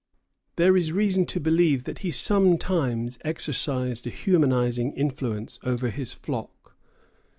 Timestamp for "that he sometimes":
1.83-3.19